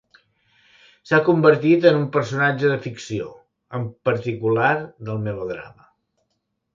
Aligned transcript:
S'ha 1.09 1.17
convertit 1.25 1.83
en 1.89 1.99
un 1.99 2.07
personatge 2.15 2.71
de 2.71 2.77
ficció, 2.85 3.27
en 3.81 3.85
particular 4.09 4.71
del 5.11 5.21
melodrama. 5.29 5.87